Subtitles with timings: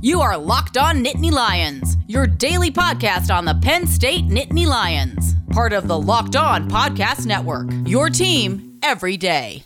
[0.00, 5.34] You are Locked On Nittany Lions, your daily podcast on the Penn State Nittany Lions,
[5.50, 7.66] part of the Locked On Podcast Network.
[7.84, 9.64] Your team every day.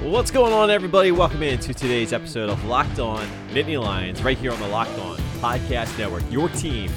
[0.00, 1.12] What's going on, everybody?
[1.12, 5.18] Welcome into today's episode of Locked On Nittany Lions, right here on the Locked On
[5.42, 6.22] Podcast Network.
[6.30, 6.90] Your team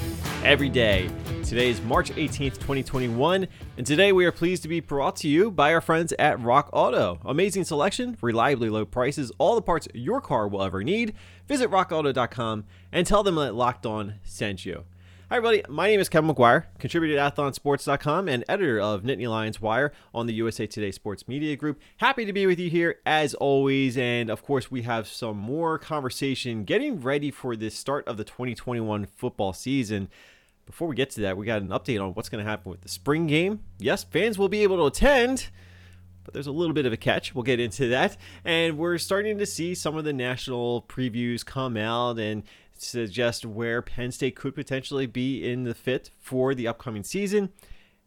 [0.44, 1.10] every day.
[1.44, 5.50] Today is March 18th, 2021, and today we are pleased to be brought to you
[5.50, 7.18] by our friends at Rock Auto.
[7.24, 11.14] Amazing selection, reliably low prices, all the parts your car will ever need.
[11.48, 14.84] Visit rockauto.com and tell them that Locked On sent you.
[15.30, 15.62] Hi, everybody.
[15.68, 20.26] My name is Kevin McGuire, contributor at AthlonSports.com and editor of Nittany Lions Wire on
[20.26, 21.80] the USA Today Sports Media Group.
[21.98, 23.96] Happy to be with you here as always.
[23.96, 28.24] And of course, we have some more conversation getting ready for the start of the
[28.24, 30.08] 2021 football season.
[30.70, 32.82] Before we get to that, we got an update on what's going to happen with
[32.82, 33.60] the spring game.
[33.78, 35.50] Yes, fans will be able to attend
[36.24, 37.34] but there's a little bit of a catch.
[37.34, 38.16] We'll get into that.
[38.44, 42.44] And we're starting to see some of the national previews come out and
[42.76, 47.50] suggest where Penn State could potentially be in the fit for the upcoming season.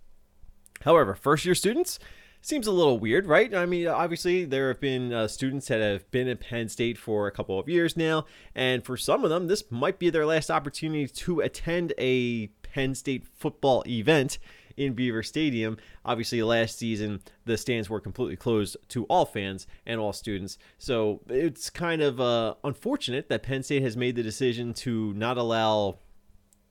[0.82, 2.00] However, first year students,
[2.42, 3.54] seems a little weird, right?
[3.54, 7.28] I mean, obviously, there have been uh, students that have been at Penn State for
[7.28, 8.26] a couple of years now,
[8.56, 12.96] and for some of them, this might be their last opportunity to attend a Penn
[12.96, 14.40] State football event
[14.78, 15.78] in Beaver Stadium.
[16.04, 20.58] Obviously, last season, the stands were completely closed to all fans and all students.
[20.78, 25.38] So it's kind of uh, unfortunate that Penn State has made the decision to not
[25.38, 26.00] allow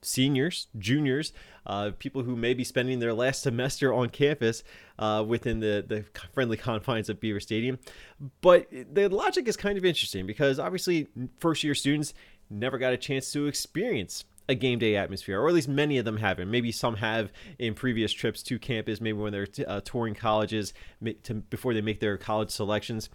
[0.01, 1.31] seniors, juniors,
[1.65, 4.63] uh, people who may be spending their last semester on campus
[5.01, 7.79] uh, within the, the friendly confines of Beaver Stadium.
[8.41, 11.07] But the logic is kind of interesting because obviously,
[11.39, 12.13] first year students
[12.49, 16.05] never got a chance to experience a game day atmosphere, or at least many of
[16.05, 16.51] them haven't.
[16.51, 20.73] Maybe some have in previous trips to campus, maybe when they're t- uh, touring colleges
[21.23, 23.09] to, before they make their college selections.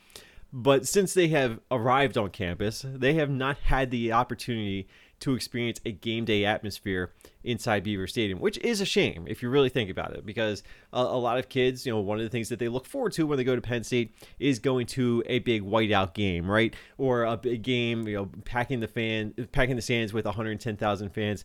[0.53, 4.89] But since they have arrived on campus, they have not had the opportunity
[5.21, 7.13] to experience a game day atmosphere
[7.43, 10.63] inside Beaver Stadium, which is a shame if you really think about it, because
[10.93, 13.13] a, a, lot of kids, you know, one of the things that they look forward
[13.13, 16.75] to when they go to Penn State is going to a big whiteout game, right,
[16.99, 21.45] or a big game, you know, packing the fan, packing the stands with 110,000 fans.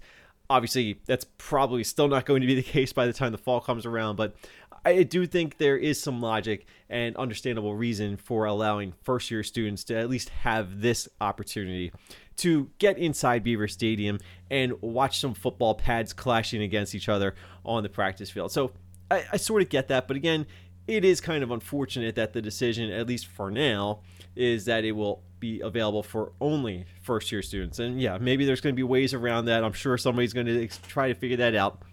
[0.50, 3.62] Obviously, that's probably still not going to be the case by the time the fall
[3.62, 4.36] comes around, but
[4.84, 9.84] I do think there is some logic and understandable reason for allowing first year students
[9.86, 11.92] to at least have this opportunity
[12.38, 14.20] to get inside Beaver Stadium
[14.50, 18.52] and watch some football pads clashing against each other on the practice field.
[18.52, 18.72] So
[19.12, 20.48] I, I sort of get that, but again,
[20.88, 24.00] it is kind of unfortunate that the decision, at least for now,
[24.36, 27.80] is that it will be available for only first year students.
[27.80, 29.64] And yeah, maybe there's going to be ways around that.
[29.64, 31.84] I'm sure somebody's going to try to figure that out.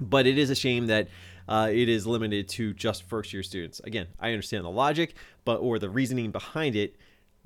[0.00, 1.08] But it is a shame that
[1.48, 3.80] uh, it is limited to just first year students.
[3.84, 5.14] Again, I understand the logic,
[5.44, 6.96] but or the reasoning behind it.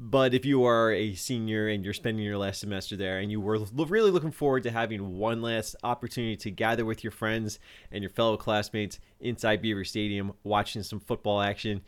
[0.02, 3.38] But if you are a senior and you're spending your last semester there and you
[3.38, 7.58] were really looking forward to having one last opportunity to gather with your friends
[7.93, 11.82] and your fellow classmates inside Beaver Stadium watching some football action,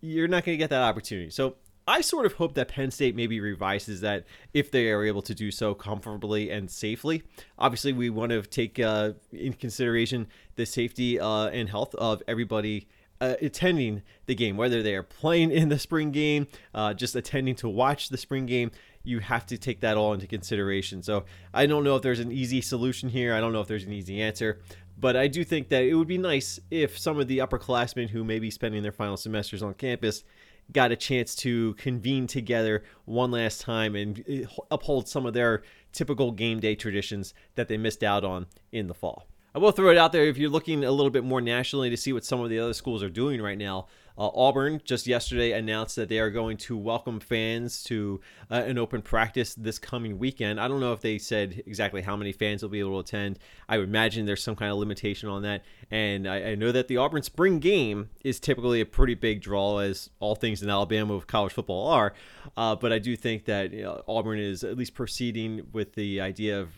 [0.00, 1.28] you're not going to get that opportunity.
[1.28, 1.56] So
[1.90, 5.34] I sort of hope that Penn State maybe revises that if they are able to
[5.34, 7.24] do so comfortably and safely.
[7.58, 12.86] Obviously, we want to take uh, in consideration the safety uh, and health of everybody.
[13.22, 17.54] Uh, attending the game, whether they are playing in the spring game, uh, just attending
[17.54, 18.70] to watch the spring game,
[19.02, 21.02] you have to take that all into consideration.
[21.02, 23.34] So I don't know if there's an easy solution here.
[23.34, 24.62] I don't know if there's an easy answer.
[24.98, 28.24] But I do think that it would be nice if some of the upperclassmen who
[28.24, 30.24] may be spending their final semesters on campus
[30.72, 35.62] got a chance to convene together one last time and eh, uphold some of their
[35.92, 39.26] typical game day traditions that they missed out on in the fall.
[39.54, 41.96] I will throw it out there if you're looking a little bit more nationally to
[41.96, 43.88] see what some of the other schools are doing right now.
[44.20, 48.20] Uh, Auburn just yesterday announced that they are going to welcome fans to
[48.50, 50.60] uh, an open practice this coming weekend.
[50.60, 53.38] I don't know if they said exactly how many fans will be able to attend.
[53.66, 55.64] I would imagine there's some kind of limitation on that.
[55.90, 59.78] And I, I know that the Auburn spring game is typically a pretty big draw,
[59.78, 62.12] as all things in Alabama with college football are.
[62.58, 66.20] Uh, but I do think that you know, Auburn is at least proceeding with the
[66.20, 66.68] idea of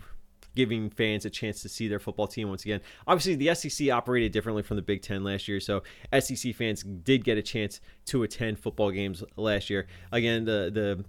[0.54, 2.81] giving fans a chance to see their football team once again.
[3.06, 5.82] Obviously, the SEC operated differently from the Big Ten last year, so
[6.19, 9.87] SEC fans did get a chance to attend football games last year.
[10.10, 11.04] Again, the the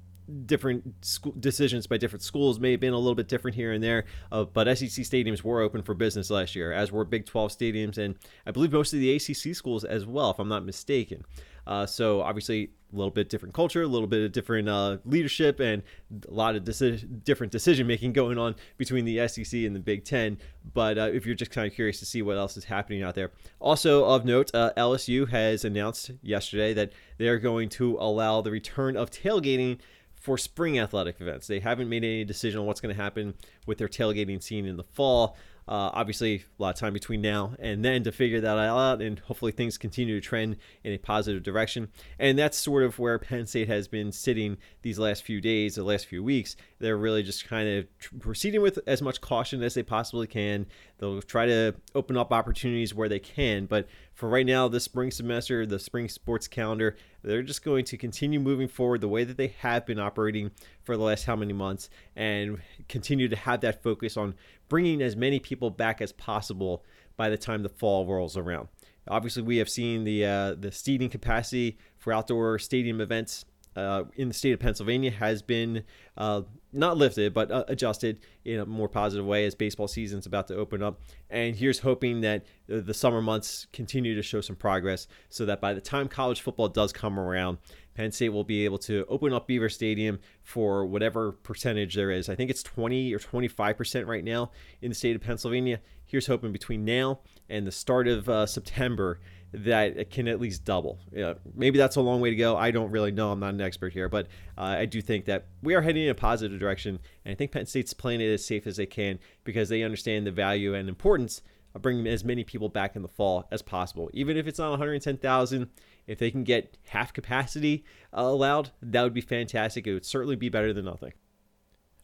[0.46, 3.84] different school decisions by different schools may have been a little bit different here and
[3.84, 7.52] there, uh, but SEC stadiums were open for business last year, as were Big 12
[7.52, 11.24] stadiums, and I believe most of the ACC schools as well, if I'm not mistaken.
[11.68, 15.60] Uh, so obviously, a little bit different culture, a little bit of different uh, leadership,
[15.60, 15.82] and
[16.28, 20.06] a lot of deci- different decision making going on between the SEC and the Big
[20.06, 20.38] Ten.
[20.74, 23.16] But uh, if you're just kind of curious to see what else is happening out
[23.16, 28.42] there, also of note, uh, LSU has announced yesterday that they are going to allow
[28.42, 29.80] the return of tailgating
[30.24, 31.48] for spring athletic events.
[31.48, 33.34] They haven't made any decision on what's going to happen
[33.66, 35.36] with their tailgating scene in the fall.
[35.68, 39.20] Uh, obviously, a lot of time between now and then to figure that out, and
[39.20, 41.88] hopefully things continue to trend in a positive direction.
[42.20, 45.84] And that's sort of where Penn State has been sitting these last few days, the
[45.84, 46.56] last few weeks.
[46.80, 50.66] They're really just kind of proceeding with as much caution as they possibly can.
[50.98, 55.10] They'll try to open up opportunities where they can, but for right now, this spring
[55.10, 59.38] semester, the spring sports calendar, they're just going to continue moving forward the way that
[59.38, 60.52] they have been operating
[60.84, 64.36] for the last how many months and continue to have that focus on
[64.74, 66.84] bringing as many people back as possible
[67.16, 68.68] by the time the fall rolls around.
[69.08, 74.28] Obviously, we have seen the uh, the seating capacity for outdoor stadium events uh, in
[74.28, 75.84] the state of Pennsylvania has been
[76.18, 76.42] uh,
[76.72, 80.48] not lifted, but uh, adjusted in a more positive way as baseball season is about
[80.48, 81.02] to open up.
[81.30, 85.74] And here's hoping that the summer months continue to show some progress so that by
[85.74, 87.58] the time college football does come around,
[87.96, 92.30] Penn State will be able to open up Beaver Stadium for whatever percentage there is.
[92.30, 94.52] I think it's 20 or 25% right now
[94.82, 95.80] in the state of Pennsylvania.
[96.06, 97.20] Here's hoping between now
[97.50, 99.20] and the start of uh, September
[99.54, 101.00] that it can at least double.
[101.12, 102.58] Yeah, maybe that's a long way to go.
[102.58, 103.32] I don't really know.
[103.32, 106.10] I'm not an expert here, but uh, I do think that we are heading in
[106.10, 109.20] a positive direction, and I think Penn State's playing it as safe as they can
[109.44, 111.42] because they understand the value and importance
[111.76, 114.10] of bringing as many people back in the fall as possible.
[114.14, 115.70] Even if it's not 110,000,
[116.08, 117.84] if they can get half capacity
[118.16, 119.88] uh, allowed, that would be fantastic.
[119.88, 121.14] It would certainly be better than nothing.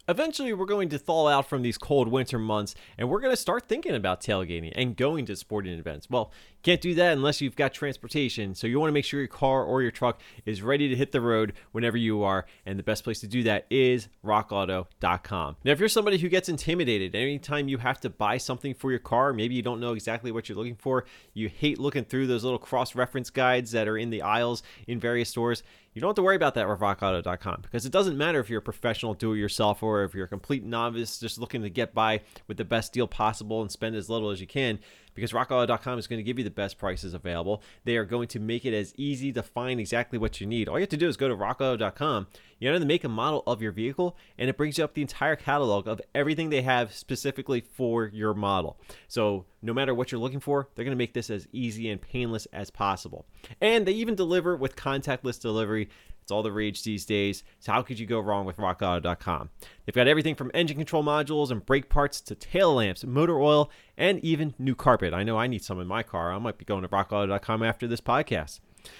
[0.07, 3.37] Eventually, we're going to thaw out from these cold winter months and we're going to
[3.37, 6.09] start thinking about tailgating and going to sporting events.
[6.09, 6.31] Well,
[6.63, 8.55] can't do that unless you've got transportation.
[8.55, 11.11] So you want to make sure your car or your truck is ready to hit
[11.11, 12.45] the road whenever you are.
[12.65, 15.57] And the best place to do that is rockauto.com.
[15.63, 18.99] Now, if you're somebody who gets intimidated anytime you have to buy something for your
[18.99, 22.43] car, maybe you don't know exactly what you're looking for, you hate looking through those
[22.43, 26.15] little cross reference guides that are in the aisles in various stores, you don't have
[26.15, 29.33] to worry about that with rockauto.com because it doesn't matter if you're a professional do
[29.33, 32.65] it yourself or if you're a complete novice just looking to get by with the
[32.65, 34.79] best deal possible and spend as little as you can
[35.19, 37.61] because rockauto.com is going to give you the best prices available.
[37.83, 40.67] They are going to make it as easy to find exactly what you need.
[40.67, 42.27] All you have to do is go to rockauto.com,
[42.59, 45.01] you enter the make and model of your vehicle, and it brings you up the
[45.01, 48.79] entire catalog of everything they have specifically for your model.
[49.07, 52.01] So no matter what you're looking for, they're going to make this as easy and
[52.01, 53.25] painless as possible.
[53.61, 55.89] And they even deliver with contactless delivery
[56.29, 57.43] it's all the rage these days.
[57.59, 59.49] So how could you go wrong with rockauto.com?
[59.83, 63.71] They've got everything from engine control modules and brake parts to tail lamps, motor oil,
[63.97, 65.11] and even new carpet.
[65.11, 66.31] I know I need some in my car.
[66.31, 68.59] I might be going to rockauto.com after this podcast.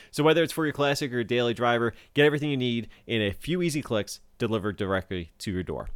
[0.10, 3.32] So whether it's for your classic or daily driver, get everything you need in a
[3.32, 5.90] few easy clicks delivered directly to your door.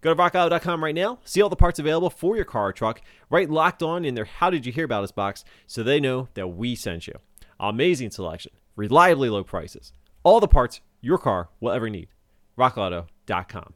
[0.00, 3.00] Go to rockauto.com write now, see all the parts available for your car or truck,
[3.30, 6.26] right locked on in their How Did You Hear About Us box so they know
[6.34, 7.14] that we sent you.
[7.60, 9.92] Amazing selection, reliably low prices,
[10.22, 12.08] all the parts your car will ever need.
[12.58, 13.74] RockAuto.com.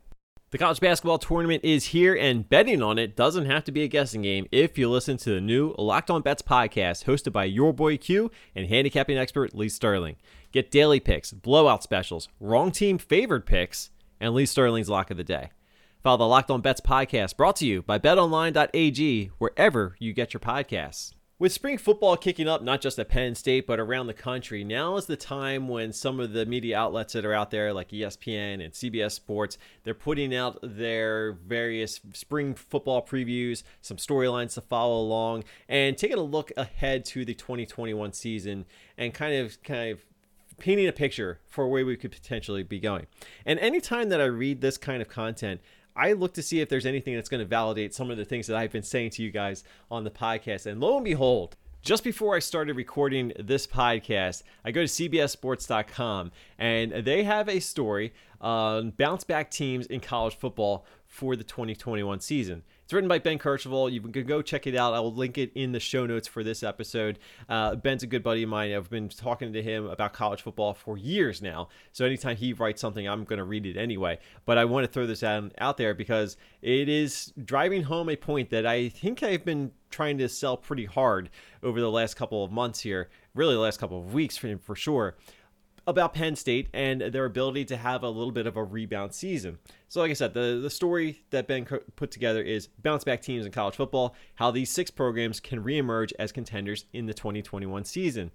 [0.55, 3.89] The college basketball tournament is here, and betting on it doesn't have to be a
[3.89, 7.73] guessing game if you listen to the new Locked On Bets podcast hosted by your
[7.73, 10.15] boy Q and handicapping expert Lee Sterling.
[10.53, 15.25] Get daily picks, blowout specials, wrong team favored picks, and Lee Sterling's lock of the
[15.25, 15.51] day.
[16.05, 20.41] Follow the Locked On Bets podcast brought to you by betonline.ag wherever you get your
[20.41, 21.15] podcasts.
[21.45, 24.97] With spring football kicking up, not just at Penn State, but around the country, now
[24.97, 28.65] is the time when some of the media outlets that are out there, like ESPN
[28.65, 34.99] and CBS Sports, they're putting out their various spring football previews, some storylines to follow
[34.99, 38.65] along, and taking a look ahead to the 2021 season
[38.97, 40.01] and kind of kind of
[40.57, 43.07] painting a picture for where we could potentially be going.
[43.45, 45.61] And anytime that I read this kind of content,
[45.97, 48.47] I look to see if there's anything that's going to validate some of the things
[48.49, 50.67] that I've been saying to you guys on the podcast.
[50.67, 56.33] And lo and behold, just before I started recording this podcast, I go to CBSSports.com
[56.59, 62.21] and they have a story on bounce back teams in college football for the 2021
[62.21, 62.63] season.
[62.85, 63.91] It's written by Ben Kercheval.
[63.91, 64.93] You can go check it out.
[64.93, 67.19] I will link it in the show notes for this episode.
[67.49, 68.75] Uh, Ben's a good buddy of mine.
[68.75, 71.69] I've been talking to him about college football for years now.
[71.93, 74.19] So anytime he writes something, I'm going to read it anyway.
[74.45, 78.17] But I want to throw this out, out there because it is driving home a
[78.17, 81.31] point that I think I've been trying to sell pretty hard
[81.63, 84.77] over the last couple of months here, really the last couple of weeks for, for
[84.77, 85.17] sure
[85.87, 89.59] about Penn State and their ability to have a little bit of a rebound season.
[89.89, 93.47] So, like I said, the, the story that Ben put together is bounce back teams
[93.47, 98.31] in college football, how these six programs can reemerge as contenders in the 2021 season.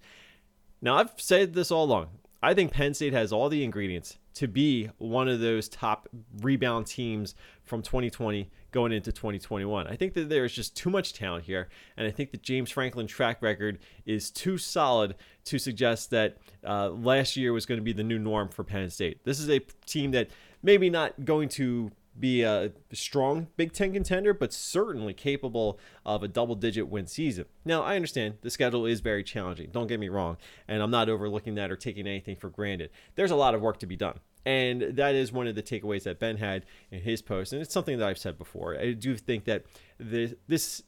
[0.80, 2.08] Now, I've said this all along.
[2.42, 6.08] I think Penn State has all the ingredients to be one of those top
[6.40, 9.86] rebound teams from 2020 going into 2021.
[9.86, 13.10] I think that there's just too much talent here, and I think that James Franklin's
[13.10, 17.92] track record is too solid to suggest that uh, last year was going to be
[17.92, 19.24] the new norm for Penn State.
[19.24, 20.28] This is a team that
[20.62, 26.28] maybe not going to be a strong Big Ten contender, but certainly capable of a
[26.28, 27.46] double digit win season.
[27.64, 29.70] Now, I understand the schedule is very challenging.
[29.72, 30.36] Don't get me wrong.
[30.68, 32.90] And I'm not overlooking that or taking anything for granted.
[33.14, 34.20] There's a lot of work to be done.
[34.46, 37.52] And that is one of the takeaways that Ben had in his post.
[37.52, 38.76] And it's something that I've said before.
[38.78, 39.64] I do think that
[39.98, 40.82] this, this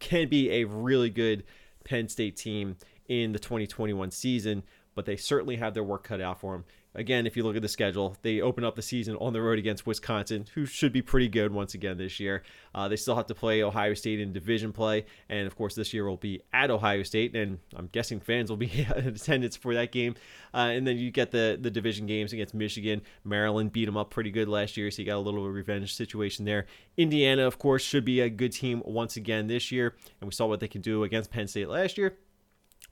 [0.00, 1.44] can be a really good
[1.84, 2.76] Penn State team
[3.08, 4.62] in the 2021 season,
[4.94, 7.62] but they certainly have their work cut out for them again, if you look at
[7.62, 11.02] the schedule, they open up the season on the road against Wisconsin, who should be
[11.02, 12.42] pretty good once again this year.
[12.74, 15.92] Uh, they still have to play Ohio State in division play, and of course, this
[15.92, 19.74] year will be at Ohio State, and I'm guessing fans will be in attendance for
[19.74, 20.14] that game.
[20.52, 23.02] Uh, and then you get the the division games against Michigan.
[23.24, 26.44] Maryland beat them up pretty good last year, so you got a little revenge situation
[26.44, 26.66] there.
[26.96, 30.46] Indiana, of course, should be a good team once again this year, and we saw
[30.46, 32.16] what they can do against Penn State last year.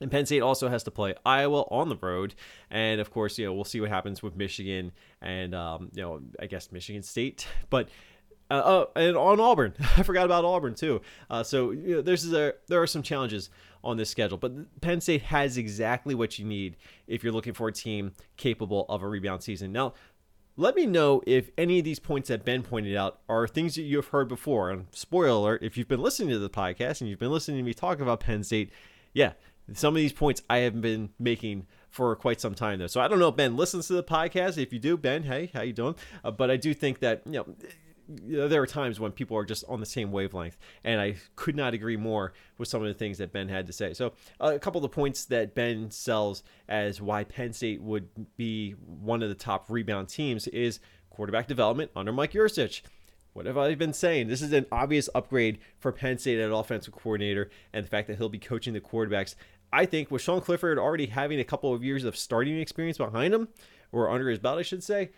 [0.00, 2.34] And Penn State also has to play Iowa on the road,
[2.70, 6.20] and of course, you know we'll see what happens with Michigan and um, you know
[6.40, 7.88] I guess Michigan State, but.
[8.50, 11.00] Uh, oh, and on Auburn, I forgot about Auburn too.
[11.30, 13.49] Uh, so you know, there's a, there are some challenges
[13.82, 17.68] on this schedule, but Penn State has exactly what you need if you're looking for
[17.68, 19.72] a team capable of a rebound season.
[19.72, 19.94] Now,
[20.56, 23.82] let me know if any of these points that Ben pointed out are things that
[23.82, 24.70] you have heard before.
[24.70, 27.62] And spoiler alert, if you've been listening to the podcast and you've been listening to
[27.62, 28.70] me talk about Penn State,
[29.14, 29.32] yeah,
[29.75, 32.87] some of these points I have been making for quite some time though.
[32.87, 34.59] So I don't know if Ben listens to the podcast.
[34.59, 35.95] If you do, Ben, hey, how you doing?
[36.25, 39.64] Uh, but I do think that you know there are times when people are just
[39.69, 43.19] on the same wavelength, and I could not agree more with some of the things
[43.19, 43.95] that Ben had to say.
[43.95, 48.09] So uh, a couple of the points that Ben sells as why Penn State would
[48.37, 52.83] be one of the top rebound teams is quarterback development under Mike Yurcich.
[53.32, 54.28] What have I been saying?
[54.28, 58.18] This is an obvious upgrade for Penn State at offensive coordinator, and the fact that
[58.18, 59.34] he'll be coaching the quarterbacks.
[59.72, 63.32] I think with Sean Clifford already having a couple of years of starting experience behind
[63.32, 63.48] him,
[63.90, 65.12] or under his belt, I should say,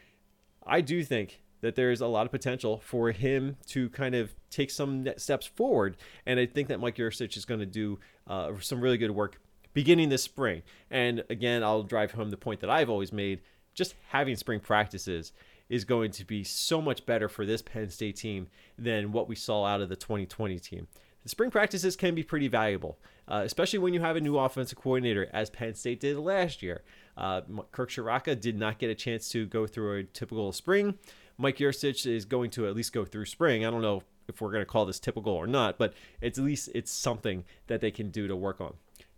[0.64, 4.70] I do think that there's a lot of potential for him to kind of take
[4.70, 5.96] some steps forward.
[6.24, 9.40] And I think that Mike Yurcich is going to do uh, some really good work
[9.72, 10.62] beginning this spring.
[10.90, 13.40] And again, I'll drive home the point that I've always made
[13.74, 15.32] just having spring practices
[15.68, 19.34] is going to be so much better for this Penn State team than what we
[19.34, 20.86] saw out of the 2020 team.
[21.22, 24.78] The spring practices can be pretty valuable, uh, especially when you have a new offensive
[24.78, 26.82] coordinator, as Penn State did last year.
[27.16, 27.40] Uh,
[27.72, 30.98] Kirk Ciarrocca did not get a chance to go through a typical spring.
[31.38, 33.64] Mike Yurcich is going to at least go through spring.
[33.64, 36.44] I don't know if we're going to call this typical or not, but it's at
[36.44, 38.74] least it's something that they can do to work on.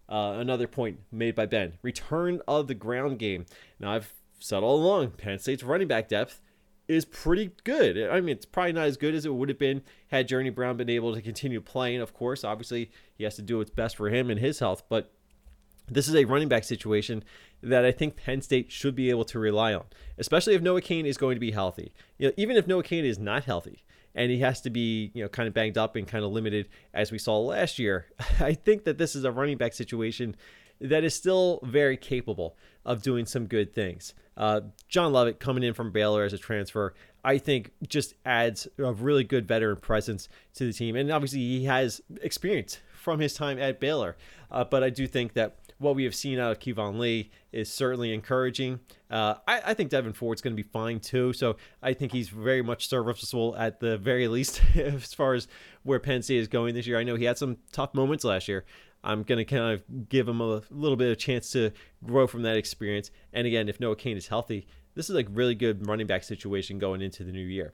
[0.09, 3.47] Uh, another point made by Ben return of the ground game.
[3.81, 4.13] Now, I've
[4.47, 6.41] said all along, Penn State's running back depth
[6.89, 8.09] is pretty good.
[8.09, 10.77] I mean, it's probably not as good as it would have been had Journey Brown
[10.77, 12.01] been able to continue playing.
[12.01, 15.13] Of course, obviously, he has to do what's best for him and his health, but
[15.89, 17.25] this is a running back situation
[17.63, 19.85] that I think Penn State should be able to rely on,
[20.19, 21.93] especially if Noah Cain is going to be healthy.
[22.19, 23.85] You know, even if Noah Cain is not healthy
[24.15, 26.69] and he has to be, you know, kind of banged up and kind of limited
[26.95, 28.07] as we saw last year,
[28.41, 30.37] I think that this is a running back situation
[30.81, 34.15] that is still very capable of doing some good things.
[34.37, 38.93] Uh, John Lovett coming in from Baylor as a transfer, I think just adds a
[38.93, 40.97] really good veteran presence to the team.
[40.97, 44.17] And obviously, he has experience from his time at Baylor.
[44.51, 47.71] Uh, but I do think that what we have seen out of Keyvone Lee is
[47.71, 48.81] certainly encouraging.
[49.11, 51.33] Uh, I, I, think Devyn Ford's going to be fine too.
[51.33, 55.47] So I think he's very much serviceable at the very least as far as
[55.83, 56.99] where Penn State is going this year.
[56.99, 58.65] I know he had some tough moments last year.
[59.07, 61.71] I'm going to kind of give him a little bit of chance to
[62.05, 63.11] grow from that experience.
[63.33, 66.79] And again, if Noah Cain is healthy, this is a really good running back situation
[66.79, 67.73] going into the new year.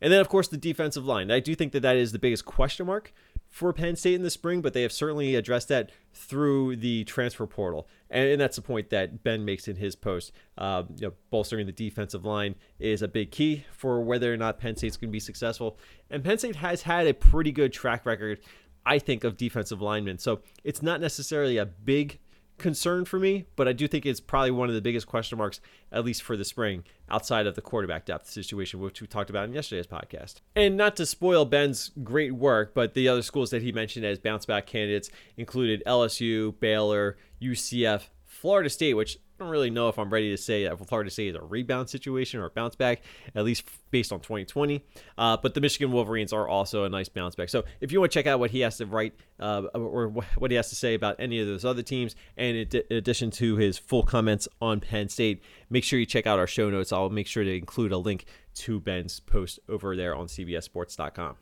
[0.00, 1.30] And then, of course, the defensive line.
[1.30, 3.12] I do think that that is the biggest question mark
[3.48, 7.46] for Penn State in the spring, but they have certainly addressed that through the transfer
[7.46, 7.88] portal.
[8.10, 10.32] And, and that's the point that Ben makes in his post.
[10.56, 14.60] Um, you know, bolstering the defensive line is a big key for whether or not
[14.60, 15.78] Penn State's going to be successful.
[16.10, 18.40] And Penn State has had a pretty good track record,
[18.88, 20.18] I think, of defensive linemen.
[20.18, 22.20] So it's not necessarily a big
[22.56, 25.60] concern for me, but I do think it's probably one of the biggest question marks,
[25.92, 29.44] at least for the spring, outside of the quarterback depth situation, which we talked about
[29.44, 30.36] in yesterday's podcast.
[30.56, 34.18] And not to spoil Ben's great work, but the other schools that he mentioned as
[34.18, 38.08] bounce back candidates included LSU, Baylor, UCF,
[38.40, 41.30] Florida State, which I don't really know if I'm ready to say that Florida State
[41.30, 43.02] is a rebound situation or a bounce back,
[43.34, 44.84] at least based on 2020.
[45.16, 47.48] Uh, but the Michigan Wolverines are also a nice bounce back.
[47.48, 50.52] So if you want to check out what he has to write uh, or what
[50.52, 53.76] he has to say about any of those other teams, and in addition to his
[53.76, 56.92] full comments on Penn State, make sure you check out our show notes.
[56.92, 61.36] I'll make sure to include a link to Ben's post over there on CBSSports.com.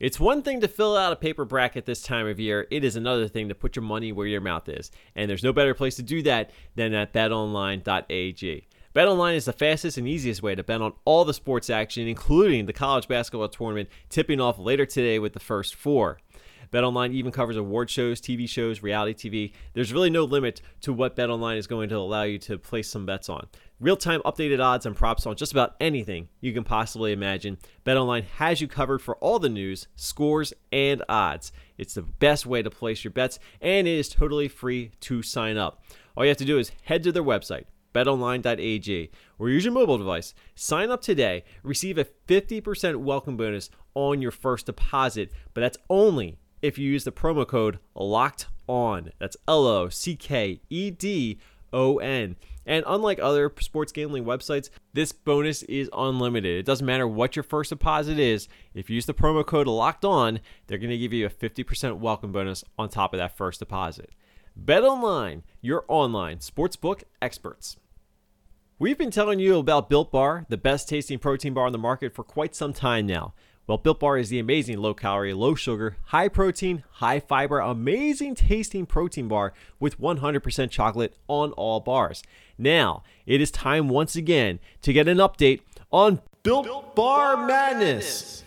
[0.00, 2.66] It's one thing to fill out a paper bracket this time of year.
[2.72, 4.90] It is another thing to put your money where your mouth is.
[5.14, 8.66] And there's no better place to do that than at betonline.ag.
[8.92, 12.66] BetOnline is the fastest and easiest way to bet on all the sports action, including
[12.66, 16.18] the college basketball tournament tipping off later today with the first four.
[16.72, 19.52] BetOnline even covers award shows, TV shows, reality TV.
[19.74, 23.06] There's really no limit to what BetOnline is going to allow you to place some
[23.06, 23.46] bets on.
[23.84, 27.58] Real time updated odds and props on just about anything you can possibly imagine.
[27.84, 31.52] BetOnline has you covered for all the news, scores, and odds.
[31.76, 35.58] It's the best way to place your bets, and it is totally free to sign
[35.58, 35.84] up.
[36.16, 39.98] All you have to do is head to their website, betonline.ag, or use your mobile
[39.98, 40.32] device.
[40.54, 46.38] Sign up today, receive a 50% welcome bonus on your first deposit, but that's only
[46.62, 49.12] if you use the promo code locked on.
[49.18, 51.38] That's L O C K E D
[51.74, 52.36] O N.
[52.64, 56.58] And unlike other sports gambling websites, this bonus is unlimited.
[56.58, 58.48] It doesn't matter what your first deposit is.
[58.72, 61.98] If you use the promo code locked on, they're going to give you a 50%
[61.98, 64.10] welcome bonus on top of that first deposit.
[64.56, 67.76] Bet online, your online sportsbook experts.
[68.78, 72.14] We've been telling you about Built Bar, the best tasting protein bar on the market
[72.14, 73.34] for quite some time now.
[73.66, 78.34] Well, Built Bar is the amazing low calorie, low sugar, high protein, high fiber, amazing
[78.34, 82.22] tasting protein bar with 100% chocolate on all bars.
[82.58, 87.46] Now, it is time once again to get an update on Built, Built Bar, Bar
[87.46, 87.80] Madness.
[87.80, 88.44] Madness.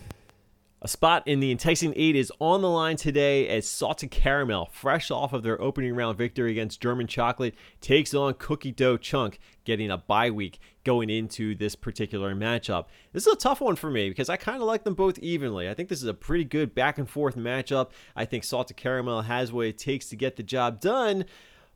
[0.80, 5.10] A spot in the enticing eight is on the line today as Salted Caramel, fresh
[5.10, 9.90] off of their opening round victory against German Chocolate, takes on Cookie Dough Chunk, getting
[9.90, 12.86] a bye week going into this particular matchup.
[13.12, 15.68] This is a tough one for me because I kind of like them both evenly.
[15.68, 17.90] I think this is a pretty good back and forth matchup.
[18.16, 21.26] I think Salted Caramel has what it takes to get the job done.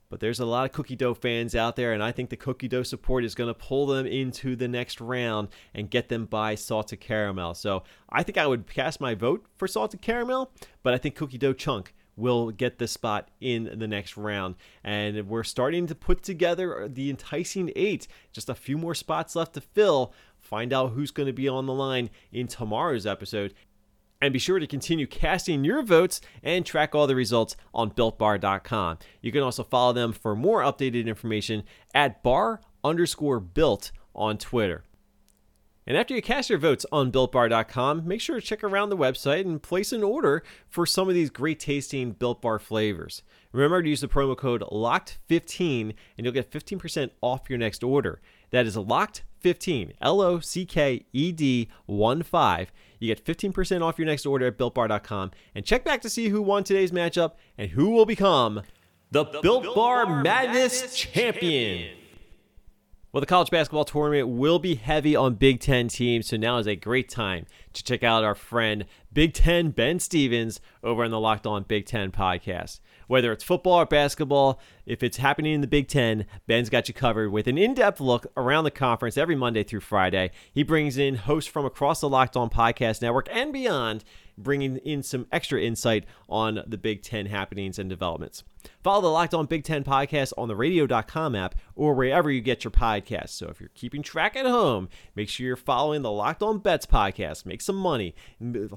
[0.09, 2.69] But there's a lot of cookie dough fans out there, and I think the cookie
[2.69, 6.55] dough support is going to pull them into the next round and get them by
[6.55, 7.53] salted caramel.
[7.53, 11.37] So I think I would cast my vote for salted caramel, but I think cookie
[11.37, 14.55] dough chunk will get the spot in the next round.
[14.85, 18.07] And we're starting to put together the enticing eight.
[18.33, 20.13] Just a few more spots left to fill.
[20.39, 23.55] Find out who's going to be on the line in tomorrow's episode.
[24.21, 28.99] And be sure to continue casting your votes and track all the results on builtbar.com.
[29.21, 34.85] You can also follow them for more updated information at bar underscore built on Twitter.
[35.87, 39.41] And after you cast your votes on builtbar.com, make sure to check around the website
[39.41, 43.23] and place an order for some of these great tasting Built Bar flavors.
[43.51, 48.21] Remember to use the promo code LOCKED15 and you'll get 15% off your next order.
[48.51, 52.73] That is LOCKED15, L O C K E D 1 5.
[53.01, 56.41] You get 15% off your next order at builtbar.com and check back to see who
[56.41, 58.63] won today's matchup and who will become
[59.11, 61.79] the, the Built, Built Bar, Bar Madness, Madness champion.
[61.79, 62.02] champion.
[63.13, 66.67] Well, the college basketball tournament will be heavy on Big Ten teams, so now is
[66.67, 67.45] a great time
[67.75, 71.85] to check out our friend Big Ten Ben Stevens over on the Locked On Big
[71.85, 72.81] Ten podcast.
[73.09, 76.95] Whether it's football or basketball, if it's happening in the Big Ten, Ben's got you
[76.95, 80.31] covered with an in depth look around the conference every Monday through Friday.
[80.51, 84.05] He brings in hosts from across the Locked On Podcast Network and beyond
[84.39, 88.45] bringing in some extra insight on the Big Ten happenings and developments.
[88.83, 92.65] Follow the Locked On Big Ten podcast on the radio.com app or wherever you get
[92.65, 93.31] your podcasts.
[93.31, 96.87] So if you're keeping track at home, make sure you're following the Locked On Bets
[96.87, 97.47] podcast.
[97.47, 98.15] Make some money.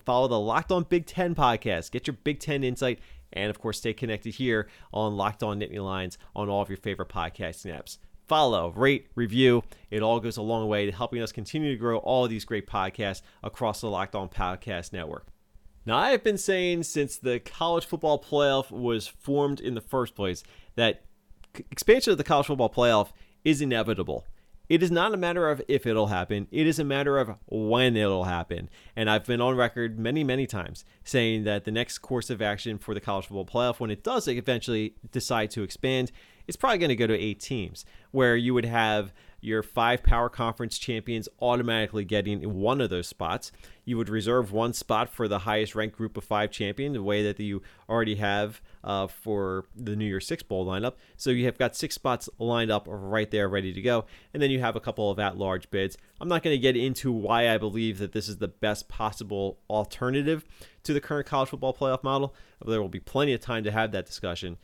[0.04, 1.92] Follow the Locked On Big Ten podcast.
[1.92, 3.00] Get your Big Ten insight.
[3.34, 6.78] And of course, stay connected here on Locked On Nittany Lions on all of your
[6.78, 9.64] favorite podcasting apps follow, rate, review.
[9.92, 12.46] It all goes a long way to helping us continue to grow all of these
[12.46, 15.28] great podcasts across the Locked On Podcast Network.
[15.86, 20.16] Now, I have been saying since the college football playoff was formed in the first
[20.16, 20.44] place
[20.76, 21.04] that
[21.72, 23.12] expansion of the college football playoff
[23.44, 24.26] is inevitable.
[24.68, 27.96] It is not a matter of if it'll happen, it is a matter of when
[27.96, 28.68] it'll happen.
[28.96, 32.80] And I've been on record many, many times saying that the next course of action
[32.80, 36.12] for the college football playoff, when it does eventually decide to expand,
[36.48, 39.14] it's probably going to go to eight teams, where you would have
[39.46, 43.52] your five power conference champions automatically getting one of those spots.
[43.86, 47.22] You would reserve one spot for the highest ranked group of five champion, the way
[47.24, 50.94] that you already have uh, for the New Year's Six Bowl lineup.
[51.16, 54.06] So you have got six spots lined up right there, ready to go.
[54.34, 55.98] And then you have a couple of at large bids.
[56.20, 59.60] I'm not going to get into why I believe that this is the best possible
[59.70, 60.44] alternative
[60.84, 62.34] to the current college football playoff model.
[62.66, 64.58] There will be plenty of time to have that discussion.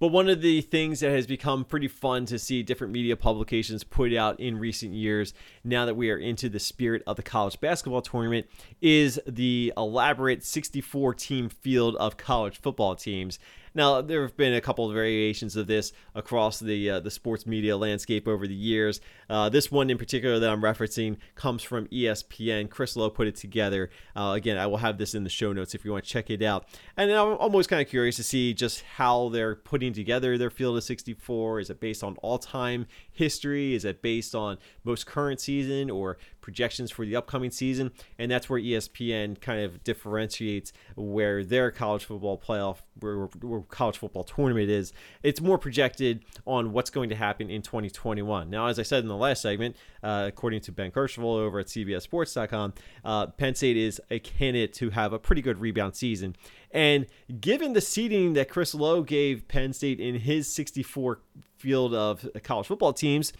[0.00, 3.84] But one of the things that has become pretty fun to see different media publications
[3.84, 7.60] put out in recent years, now that we are into the spirit of the college
[7.60, 8.46] basketball tournament,
[8.80, 13.38] is the elaborate 64 team field of college football teams.
[13.74, 17.44] Now, there have been a couple of variations of this across the uh, the sports
[17.46, 19.00] media landscape over the years.
[19.28, 22.70] Uh, this one in particular that I'm referencing comes from ESPN.
[22.70, 23.90] Chris Low put it together.
[24.14, 26.30] Uh, again, I will have this in the show notes if you want to check
[26.30, 26.68] it out.
[26.96, 30.76] And I'm almost kind of curious to see just how they're putting together their field
[30.76, 31.60] of 64.
[31.60, 33.74] Is it based on all-time history?
[33.74, 37.90] Is it based on most current season or projections for the upcoming season?
[38.18, 43.96] And that's where ESPN kind of differentiates where their college football playoff, where, where college
[43.96, 44.92] football tournament is.
[45.22, 48.50] It's more projected on what's going to happen in 2021.
[48.50, 51.66] Now, as I said in the last segment, uh, according to Ben Kercheval over at
[51.66, 56.36] CBSSports.com, uh, Penn State is a candidate to have a pretty good rebound season.
[56.70, 57.06] And
[57.40, 61.20] given the seeding that Chris Low gave Penn State in his 64
[61.56, 63.32] field of college football teams,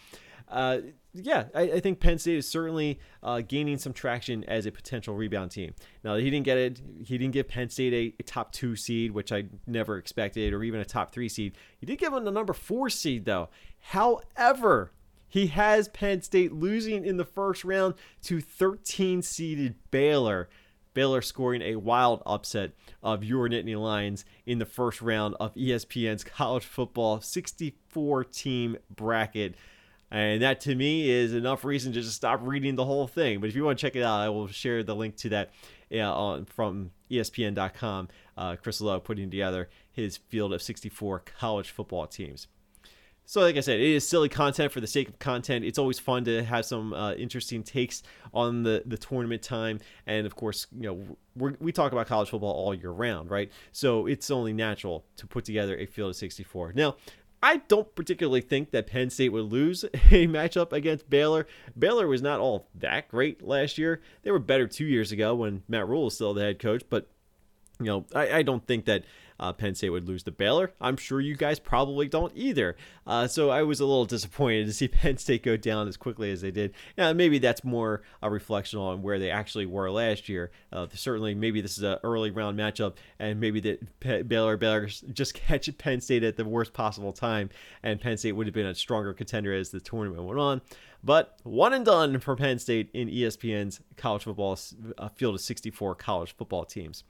[0.49, 0.79] uh,
[1.15, 5.15] yeah, I, I, think Penn State is certainly uh, gaining some traction as a potential
[5.15, 5.73] rebound team.
[6.03, 6.81] Now he didn't get it.
[7.05, 10.65] He didn't give Penn State a, a, top two seed, which I never expected, or
[10.65, 11.57] even a top three seed.
[11.79, 13.49] He did give them the number four seed though.
[13.79, 14.91] However,
[15.29, 20.49] he has Penn State losing in the first round to 13 seeded Baylor.
[20.95, 22.73] Baylor scoring a wild upset
[23.03, 29.55] of your Nittany Lions in the first round of ESPN's college football 64 team bracket.
[30.15, 33.41] And that to me is enough reason to just stop reading the whole thing.
[33.41, 35.51] But if you want to check it out, I will share the link to that
[35.93, 38.09] on, from ESPN.com.
[38.37, 42.47] Uh, Chris Low putting together his field of 64 college football teams.
[43.27, 45.65] So, like I said, it is silly content for the sake of content.
[45.65, 49.81] It's always fun to have some uh, interesting takes on the, the tournament time.
[50.07, 50.83] And of course, you
[51.37, 53.51] know, we talk about college football all year round, right?
[53.73, 56.75] So it's only natural to put together a field of 64.
[56.75, 56.97] Now,
[57.45, 61.47] I don't particularly think that Penn State would lose a matchup against Baylor.
[61.79, 64.01] Baylor was not all that great last year.
[64.23, 67.07] They were better two years ago when Matt Rhule was still the head coach, but
[67.79, 69.05] you know, I, I don't think that
[69.45, 70.73] uh, Penn State would lose to Baylor.
[70.81, 72.77] I'm sure you guys probably don't either.
[73.07, 76.31] Uh, so I was a little disappointed to see Penn State go down as quickly
[76.31, 76.73] as they did.
[76.97, 80.51] Now, maybe that's more a reflection on where they actually were last year.
[80.73, 85.35] Uh, certainly, maybe this is an early round matchup, and maybe that Baylor Baylor just
[85.47, 87.51] catch Penn State at the worst possible time,
[87.83, 90.63] and Penn State would have been a stronger contender as the tournament went on.
[91.05, 94.59] But one and done for Penn State in ESPN's college football
[94.97, 97.05] uh, field of 64 college football teams.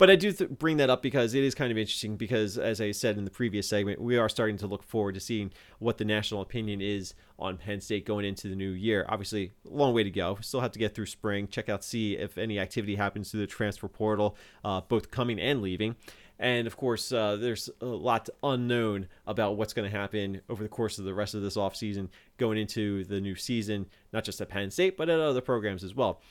[0.00, 2.80] But I do th- bring that up because it is kind of interesting because, as
[2.80, 5.98] I said in the previous segment, we are starting to look forward to seeing what
[5.98, 9.04] the national opinion is on Penn State going into the new year.
[9.10, 10.32] Obviously, a long way to go.
[10.38, 13.40] We still have to get through spring, check out, see if any activity happens through
[13.40, 15.96] the transfer portal, uh, both coming and leaving.
[16.38, 20.70] And of course, uh, there's a lot unknown about what's going to happen over the
[20.70, 22.08] course of the rest of this offseason
[22.38, 23.84] going into the new season,
[24.14, 26.22] not just at Penn State, but at other programs as well.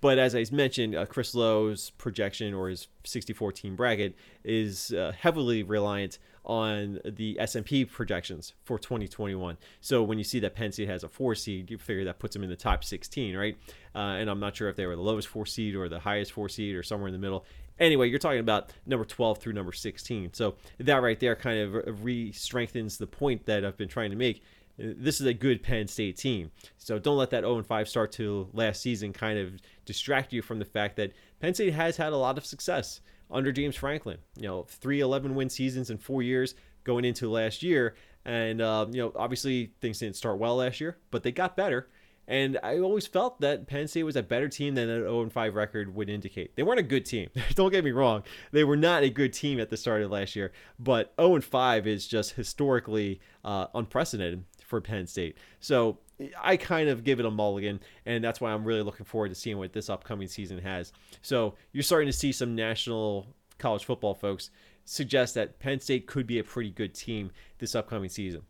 [0.00, 5.12] But as I mentioned, uh, Chris Low's projection or his 64 team bracket is uh,
[5.18, 9.56] heavily reliant on the S&P projections for 2021.
[9.80, 12.34] So when you see that Penn State has a four seed, you figure that puts
[12.34, 13.56] them in the top 16, right?
[13.94, 16.32] Uh, and I'm not sure if they were the lowest four seed or the highest
[16.32, 17.44] four seed or somewhere in the middle.
[17.78, 20.34] Anyway, you're talking about number 12 through number 16.
[20.34, 24.16] So that right there kind of re strengthens the point that I've been trying to
[24.16, 24.42] make
[24.78, 26.50] this is a good Penn State team.
[26.78, 30.58] So don't let that 0 5 start to last season kind of distract you from
[30.58, 34.18] the fact that Penn State has had a lot of success under James Franklin.
[34.36, 37.94] You know, three 11 win seasons in four years going into last year.
[38.24, 41.88] And, uh, you know, obviously things didn't start well last year, but they got better.
[42.28, 45.54] And I always felt that Penn State was a better team than an 0 5
[45.54, 46.56] record would indicate.
[46.56, 47.30] They weren't a good team.
[47.54, 48.24] Don't get me wrong.
[48.50, 50.52] They were not a good team at the start of last year.
[50.78, 55.38] But 0 5 is just historically uh, unprecedented for Penn State.
[55.60, 55.98] So
[56.42, 59.34] I kind of give it a mulligan, and that's why I'm really looking forward to
[59.34, 60.92] seeing what this upcoming season has.
[61.22, 63.26] So you're starting to see some national
[63.58, 64.50] college football folks
[64.84, 68.42] suggest that Penn State could be a pretty good team this upcoming season.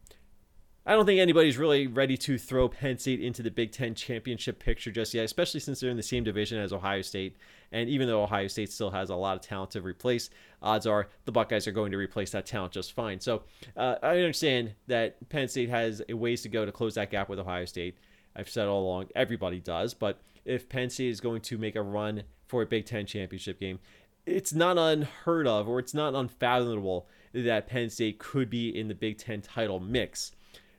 [0.88, 4.60] I don't think anybody's really ready to throw Penn State into the Big Ten championship
[4.60, 7.36] picture just yet, especially since they're in the same division as Ohio State.
[7.72, 10.30] And even though Ohio State still has a lot of talent to replace,
[10.62, 13.18] odds are the Buckeyes are going to replace that talent just fine.
[13.18, 13.42] So
[13.76, 17.28] uh, I understand that Penn State has a ways to go to close that gap
[17.28, 17.98] with Ohio State.
[18.36, 19.92] I've said all along, everybody does.
[19.92, 23.58] But if Penn State is going to make a run for a Big Ten championship
[23.58, 23.80] game,
[24.24, 28.94] it's not unheard of or it's not unfathomable that Penn State could be in the
[28.94, 30.30] Big Ten title mix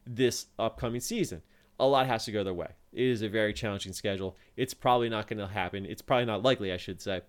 [0.08, 1.42] this upcoming season.
[1.80, 2.70] A lot has to go their way.
[2.92, 4.36] It is a very challenging schedule.
[4.56, 5.86] It's probably not going to happen.
[5.86, 7.22] It's probably not likely, I should say,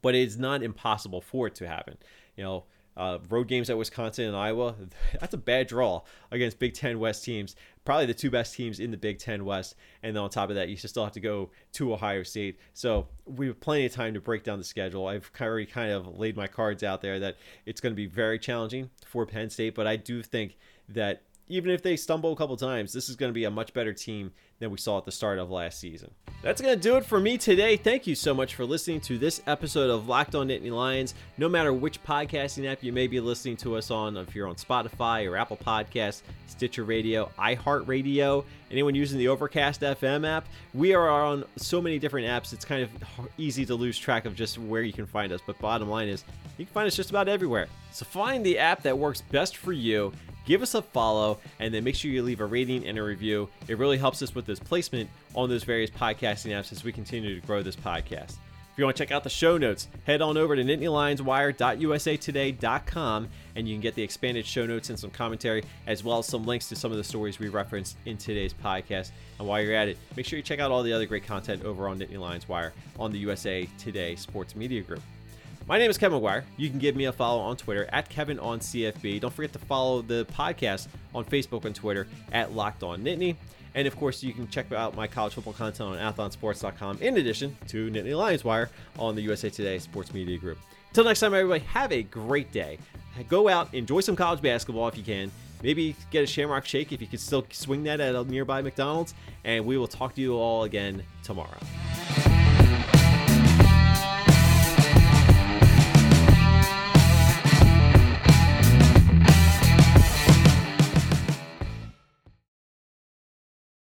[0.00, 1.98] but it's not impossible for it to happen.
[2.36, 2.64] You know,
[2.96, 4.74] uh, road games at Wisconsin and Iowa,
[5.20, 7.54] that's a bad draw against Big Ten West teams.
[7.84, 9.74] Probably the two best teams in the Big Ten West.
[10.02, 12.58] And then on top of that, you still have to go to Ohio State.
[12.72, 15.06] So we have plenty of time to break down the schedule.
[15.06, 18.38] I've already kind of laid my cards out there that it's going to be very
[18.38, 20.56] challenging for Penn State, but I do think
[20.88, 23.72] that even if they stumble a couple times, this is going to be a much
[23.72, 26.10] better team than we saw at the start of last season.
[26.42, 27.76] That's going to do it for me today.
[27.76, 31.14] Thank you so much for listening to this episode of Locked On Nittany Lions.
[31.38, 34.56] No matter which podcasting app you may be listening to us on, if you're on
[34.56, 41.08] Spotify or Apple Podcasts, Stitcher Radio, iHeartRadio, anyone using the Overcast FM app, we are
[41.08, 42.52] on so many different apps.
[42.52, 42.90] It's kind of
[43.38, 45.40] easy to lose track of just where you can find us.
[45.46, 46.24] But bottom line is,
[46.58, 47.68] you can find us just about everywhere.
[47.92, 50.12] So find the app that works best for you
[50.46, 53.48] give us a follow, and then make sure you leave a rating and a review.
[53.68, 57.38] It really helps us with this placement on those various podcasting apps as we continue
[57.38, 58.36] to grow this podcast.
[58.76, 63.66] If you want to check out the show notes, head on over to nittanylionswire.usatoday.com and
[63.66, 66.68] you can get the expanded show notes and some commentary, as well as some links
[66.68, 69.12] to some of the stories we referenced in today's podcast.
[69.38, 71.64] And while you're at it, make sure you check out all the other great content
[71.64, 75.00] over on Nittany Lions Wire on the USA Today Sports Media Group.
[75.66, 76.42] My name is Kevin McGuire.
[76.58, 79.22] You can give me a follow on Twitter at Kevin on CFB.
[79.22, 83.36] Don't forget to follow the podcast on Facebook and Twitter at Locked On Nittany.
[83.76, 87.56] And of course, you can check out my college football content on athlonsports.com in addition
[87.68, 90.58] to Nittany Lions Wire on the USA Today Sports Media Group.
[90.88, 92.78] Until next time, everybody, have a great day.
[93.28, 95.30] Go out, enjoy some college basketball if you can.
[95.62, 99.14] Maybe get a Shamrock Shake if you can still swing that at a nearby McDonald's.
[99.44, 101.58] And we will talk to you all again tomorrow.